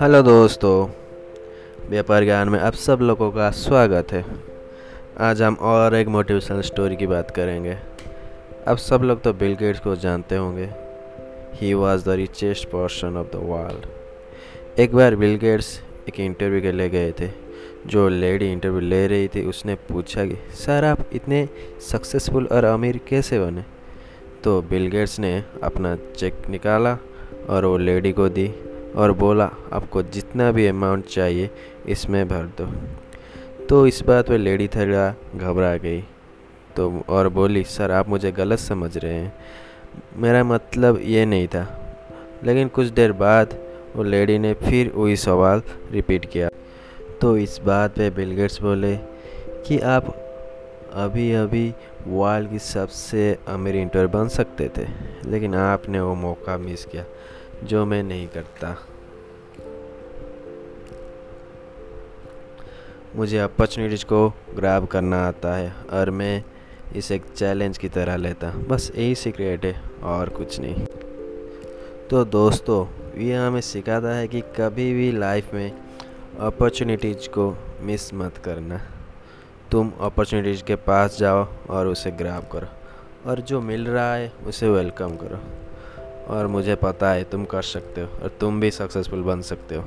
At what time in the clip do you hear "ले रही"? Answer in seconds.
18.80-19.28